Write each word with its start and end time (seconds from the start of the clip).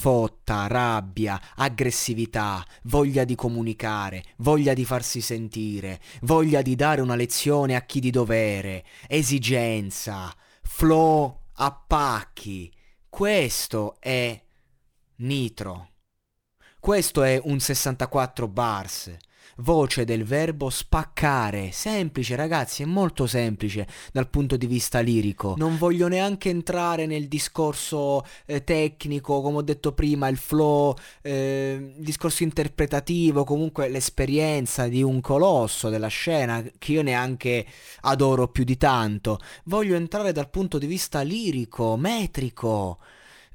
Fotta, 0.00 0.68
rabbia, 0.68 1.40
aggressività, 1.56 2.64
voglia 2.84 3.24
di 3.24 3.34
comunicare, 3.34 4.22
voglia 4.36 4.72
di 4.72 4.84
farsi 4.84 5.20
sentire, 5.20 6.00
voglia 6.20 6.62
di 6.62 6.76
dare 6.76 7.00
una 7.00 7.16
lezione 7.16 7.74
a 7.74 7.80
chi 7.82 7.98
di 7.98 8.10
dovere, 8.10 8.84
esigenza, 9.08 10.32
flow 10.62 11.46
a 11.54 11.72
pacchi. 11.72 12.72
Questo 13.08 13.96
è 13.98 14.40
nitro. 15.16 15.88
Questo 16.78 17.24
è 17.24 17.40
un 17.42 17.58
64 17.58 18.46
bars 18.46 19.16
voce 19.56 20.04
del 20.04 20.24
verbo 20.24 20.70
spaccare. 20.70 21.70
Semplice, 21.72 22.36
ragazzi, 22.36 22.82
è 22.82 22.86
molto 22.86 23.26
semplice 23.26 23.86
dal 24.12 24.28
punto 24.28 24.56
di 24.56 24.66
vista 24.66 25.00
lirico. 25.00 25.54
Non 25.56 25.76
voglio 25.76 26.08
neanche 26.08 26.48
entrare 26.48 27.06
nel 27.06 27.28
discorso 27.28 28.24
eh, 28.46 28.64
tecnico, 28.64 29.40
come 29.40 29.58
ho 29.58 29.62
detto 29.62 29.92
prima, 29.92 30.28
il 30.28 30.36
flow, 30.36 30.94
eh, 31.22 31.94
il 31.96 32.04
discorso 32.04 32.42
interpretativo, 32.42 33.44
comunque 33.44 33.88
l'esperienza 33.88 34.88
di 34.88 35.02
un 35.02 35.20
colosso 35.20 35.88
della 35.88 36.08
scena 36.08 36.62
che 36.78 36.92
io 36.92 37.02
neanche 37.02 37.66
adoro 38.02 38.48
più 38.48 38.64
di 38.64 38.76
tanto. 38.76 39.38
Voglio 39.64 39.96
entrare 39.96 40.32
dal 40.32 40.50
punto 40.50 40.78
di 40.78 40.86
vista 40.86 41.20
lirico, 41.22 41.96
metrico 41.96 42.98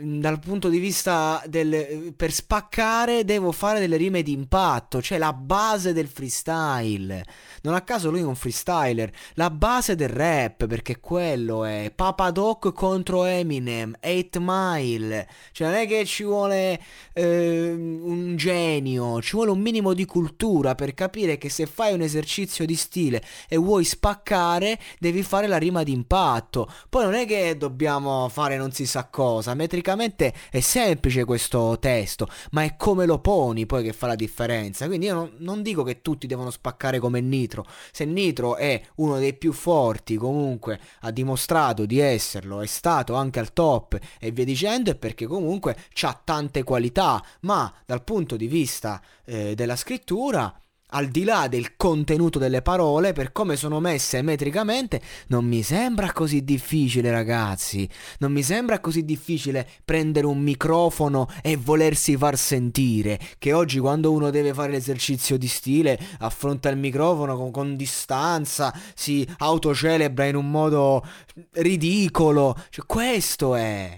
dal 0.00 0.38
punto 0.38 0.68
di 0.68 0.78
vista 0.78 1.42
del 1.46 2.12
per 2.16 2.30
spaccare 2.30 3.24
devo 3.24 3.50
fare 3.50 3.80
delle 3.80 3.96
rime 3.96 4.22
di 4.22 4.32
impatto, 4.32 5.02
cioè 5.02 5.18
la 5.18 5.32
base 5.32 5.92
del 5.92 6.06
freestyle. 6.06 7.24
Non 7.62 7.74
a 7.74 7.80
caso 7.80 8.10
lui 8.10 8.20
è 8.20 8.24
un 8.24 8.36
freestyler, 8.36 9.10
la 9.34 9.50
base 9.50 9.96
del 9.96 10.08
rap, 10.08 10.66
perché 10.66 11.00
quello 11.00 11.64
è 11.64 11.90
Papa 11.92 12.30
Doc 12.30 12.72
contro 12.72 13.24
Eminem, 13.24 13.96
8 14.00 14.38
Mile. 14.40 15.28
Cioè 15.50 15.66
non 15.66 15.76
è 15.76 15.86
che 15.88 16.04
ci 16.04 16.22
vuole 16.22 16.80
eh, 17.12 17.72
un 17.72 18.36
genio, 18.36 19.20
ci 19.20 19.34
vuole 19.34 19.50
un 19.50 19.60
minimo 19.60 19.94
di 19.94 20.04
cultura 20.04 20.76
per 20.76 20.94
capire 20.94 21.38
che 21.38 21.48
se 21.48 21.66
fai 21.66 21.92
un 21.92 22.02
esercizio 22.02 22.64
di 22.64 22.76
stile 22.76 23.20
e 23.48 23.56
vuoi 23.56 23.84
spaccare, 23.84 24.78
devi 25.00 25.24
fare 25.24 25.48
la 25.48 25.58
rima 25.58 25.82
di 25.82 25.92
impatto. 25.92 26.70
Poi 26.88 27.02
non 27.02 27.14
è 27.14 27.26
che 27.26 27.56
dobbiamo 27.56 28.28
fare 28.28 28.56
non 28.56 28.70
si 28.70 28.86
sa 28.86 29.08
cosa, 29.08 29.54
metricamente 29.54 29.87
tecnicamente 29.88 30.34
è 30.50 30.60
semplice 30.60 31.24
questo 31.24 31.78
testo, 31.80 32.28
ma 32.50 32.62
è 32.62 32.76
come 32.76 33.06
lo 33.06 33.20
poni 33.20 33.64
poi 33.64 33.82
che 33.82 33.92
fa 33.92 34.06
la 34.06 34.14
differenza. 34.14 34.86
Quindi 34.86 35.06
io 35.06 35.14
non, 35.14 35.32
non 35.38 35.62
dico 35.62 35.82
che 35.82 36.02
tutti 36.02 36.26
devono 36.26 36.50
spaccare 36.50 36.98
come 36.98 37.20
Nitro. 37.20 37.64
Se 37.90 38.04
Nitro 38.04 38.56
è 38.56 38.80
uno 38.96 39.18
dei 39.18 39.34
più 39.34 39.52
forti, 39.52 40.16
comunque 40.16 40.78
ha 41.00 41.10
dimostrato 41.10 41.86
di 41.86 41.98
esserlo, 41.98 42.60
è 42.60 42.66
stato 42.66 43.14
anche 43.14 43.38
al 43.38 43.52
top 43.52 43.98
e 44.18 44.30
via 44.30 44.44
dicendo, 44.44 44.90
è 44.90 44.94
perché 44.94 45.26
comunque 45.26 45.76
ha 46.02 46.20
tante 46.22 46.62
qualità, 46.62 47.24
ma 47.40 47.72
dal 47.86 48.04
punto 48.04 48.36
di 48.36 48.46
vista 48.46 49.00
eh, 49.24 49.54
della 49.54 49.76
scrittura 49.76 50.52
al 50.90 51.08
di 51.08 51.24
là 51.24 51.48
del 51.48 51.76
contenuto 51.76 52.38
delle 52.38 52.62
parole, 52.62 53.12
per 53.12 53.32
come 53.32 53.56
sono 53.56 53.80
messe 53.80 54.22
metricamente, 54.22 55.00
non 55.28 55.44
mi 55.44 55.62
sembra 55.62 56.12
così 56.12 56.44
difficile, 56.44 57.10
ragazzi. 57.10 57.88
Non 58.18 58.32
mi 58.32 58.42
sembra 58.42 58.80
così 58.80 59.04
difficile 59.04 59.68
prendere 59.84 60.26
un 60.26 60.38
microfono 60.38 61.28
e 61.42 61.56
volersi 61.56 62.16
far 62.16 62.38
sentire. 62.38 63.18
Che 63.38 63.52
oggi, 63.52 63.78
quando 63.78 64.12
uno 64.12 64.30
deve 64.30 64.54
fare 64.54 64.72
l'esercizio 64.72 65.36
di 65.36 65.48
stile, 65.48 65.98
affronta 66.20 66.68
il 66.68 66.78
microfono 66.78 67.36
con, 67.36 67.50
con 67.50 67.76
distanza, 67.76 68.74
si 68.94 69.26
autocelebra 69.38 70.24
in 70.26 70.36
un 70.36 70.50
modo 70.50 71.06
ridicolo. 71.52 72.56
Cioè, 72.70 72.86
questo 72.86 73.54
è. 73.54 73.96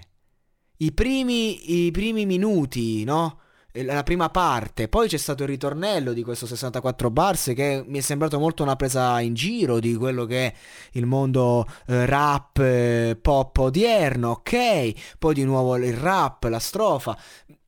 I 0.77 0.91
primi, 0.93 1.85
I 1.85 1.91
primi 1.91 2.25
minuti, 2.25 3.03
no? 3.03 3.40
La 3.73 4.03
prima 4.03 4.29
parte, 4.29 4.89
poi 4.89 5.07
c'è 5.07 5.17
stato 5.17 5.43
il 5.43 5.49
ritornello 5.49 6.11
di 6.11 6.23
questo 6.23 6.45
64 6.45 7.09
bars 7.09 7.53
che 7.55 7.83
mi 7.85 7.99
è 7.99 8.01
sembrato 8.01 8.37
molto 8.37 8.63
una 8.63 8.75
presa 8.75 9.19
in 9.21 9.33
giro 9.33 9.79
di 9.79 9.95
quello 9.95 10.25
che 10.25 10.47
è 10.47 10.53
il 10.93 11.05
mondo 11.05 11.65
eh, 11.87 12.05
rap 12.05 12.57
eh, 12.57 13.17
pop 13.21 13.57
odierno, 13.57 14.31
ok? 14.31 15.17
Poi 15.17 15.33
di 15.33 15.45
nuovo 15.45 15.77
il 15.77 15.95
rap, 15.95 16.43
la 16.45 16.59
strofa. 16.59 17.17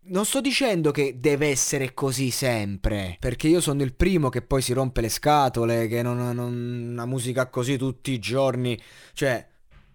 Non 0.06 0.26
sto 0.26 0.42
dicendo 0.42 0.92
che 0.92 1.20
deve 1.22 1.48
essere 1.48 1.94
così 1.94 2.30
sempre, 2.30 3.16
perché 3.20 3.48
io 3.48 3.62
sono 3.62 3.82
il 3.84 3.94
primo 3.94 4.28
che 4.28 4.42
poi 4.42 4.62
si 4.62 4.74
rompe 4.74 5.00
le 5.00 5.08
scatole, 5.08 5.88
che 5.88 6.02
non, 6.02 6.18
non 6.34 6.90
una 6.92 7.06
musica 7.06 7.48
così 7.48 7.78
tutti 7.78 8.12
i 8.12 8.20
giorni, 8.20 8.78
cioè 9.14 9.48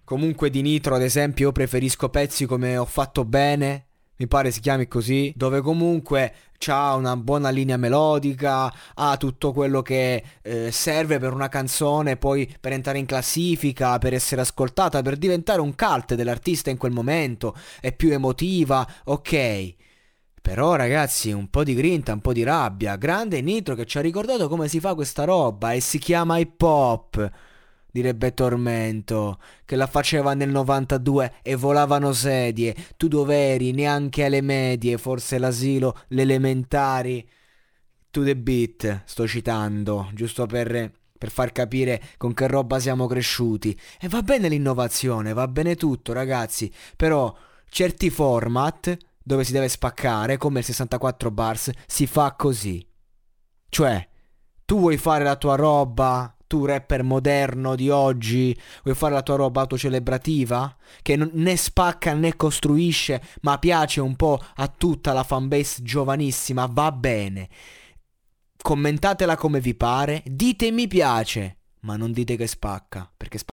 comunque 0.04 0.48
di 0.48 0.62
Nitro 0.62 0.94
ad 0.94 1.02
esempio 1.02 1.48
io 1.48 1.52
preferisco 1.52 2.08
pezzi 2.08 2.46
come 2.46 2.78
Ho 2.78 2.86
fatto 2.86 3.26
bene 3.26 3.87
mi 4.18 4.26
pare 4.26 4.50
si 4.50 4.60
chiami 4.60 4.88
così, 4.88 5.32
dove 5.36 5.60
comunque 5.60 6.34
ha 6.66 6.96
una 6.96 7.16
buona 7.16 7.50
linea 7.50 7.76
melodica, 7.76 8.72
ha 8.94 9.16
tutto 9.16 9.52
quello 9.52 9.80
che 9.80 10.22
eh, 10.42 10.72
serve 10.72 11.18
per 11.18 11.32
una 11.32 11.48
canzone, 11.48 12.16
poi 12.16 12.52
per 12.60 12.72
entrare 12.72 12.98
in 12.98 13.06
classifica, 13.06 13.98
per 13.98 14.14
essere 14.14 14.40
ascoltata, 14.40 15.02
per 15.02 15.16
diventare 15.16 15.60
un 15.60 15.74
cult 15.76 16.14
dell'artista 16.14 16.70
in 16.70 16.76
quel 16.76 16.92
momento, 16.92 17.56
è 17.80 17.92
più 17.92 18.10
emotiva, 18.12 18.86
ok. 19.04 19.74
Però 20.42 20.74
ragazzi, 20.74 21.30
un 21.30 21.48
po' 21.48 21.62
di 21.62 21.74
grinta, 21.74 22.12
un 22.12 22.20
po' 22.20 22.32
di 22.32 22.42
rabbia, 22.42 22.96
grande 22.96 23.40
Nitro 23.40 23.74
che 23.76 23.86
ci 23.86 23.98
ha 23.98 24.00
ricordato 24.00 24.48
come 24.48 24.66
si 24.66 24.80
fa 24.80 24.94
questa 24.94 25.24
roba 25.24 25.72
e 25.72 25.80
si 25.80 25.98
chiama 25.98 26.38
hip 26.38 26.60
hop 26.60 27.30
direbbe 27.90 28.34
Tormento, 28.34 29.38
che 29.64 29.76
la 29.76 29.86
faceva 29.86 30.34
nel 30.34 30.50
92 30.50 31.34
e 31.42 31.56
volavano 31.56 32.12
sedie, 32.12 32.74
tu 32.96 33.08
dov'eri? 33.08 33.72
Neanche 33.72 34.24
alle 34.24 34.40
medie, 34.40 34.98
forse 34.98 35.38
l'asilo, 35.38 35.98
le 36.08 36.22
elementari. 36.22 37.28
To 38.10 38.24
the 38.24 38.36
beat, 38.36 39.02
sto 39.04 39.26
citando, 39.26 40.10
giusto 40.14 40.46
per, 40.46 40.90
per 41.18 41.30
far 41.30 41.52
capire 41.52 42.02
con 42.16 42.32
che 42.32 42.46
roba 42.46 42.78
siamo 42.78 43.06
cresciuti. 43.06 43.78
E 44.00 44.08
va 44.08 44.22
bene 44.22 44.48
l'innovazione, 44.48 45.32
va 45.32 45.46
bene 45.46 45.74
tutto, 45.74 46.12
ragazzi, 46.12 46.72
però 46.96 47.34
certi 47.68 48.08
format 48.08 48.96
dove 49.22 49.44
si 49.44 49.52
deve 49.52 49.68
spaccare, 49.68 50.38
come 50.38 50.60
il 50.60 50.64
64 50.64 51.30
bars, 51.30 51.70
si 51.86 52.06
fa 52.06 52.34
così. 52.34 52.82
Cioè, 53.68 54.08
tu 54.64 54.78
vuoi 54.78 54.96
fare 54.96 55.22
la 55.22 55.36
tua 55.36 55.54
roba 55.54 56.34
tu 56.48 56.64
rapper 56.64 57.04
moderno 57.04 57.76
di 57.76 57.88
oggi 57.90 58.58
vuoi 58.82 58.96
fare 58.96 59.14
la 59.14 59.22
tua 59.22 59.36
roba 59.36 59.60
autocelebrativa? 59.60 60.76
Che 61.00 61.14
non, 61.14 61.30
né 61.34 61.54
spacca 61.54 62.14
né 62.14 62.34
costruisce 62.34 63.22
ma 63.42 63.58
piace 63.58 64.00
un 64.00 64.16
po' 64.16 64.42
a 64.56 64.66
tutta 64.66 65.12
la 65.12 65.22
fanbase 65.22 65.82
giovanissima 65.84 66.68
va 66.68 66.90
bene. 66.90 67.48
Commentatela 68.60 69.36
come 69.36 69.60
vi 69.60 69.76
pare 69.76 70.24
dite 70.26 70.72
mi 70.72 70.88
piace 70.88 71.58
ma 71.80 71.96
non 71.96 72.10
dite 72.10 72.34
che 72.34 72.48
spacca 72.48 73.08
perché 73.16 73.38
spacca 73.38 73.46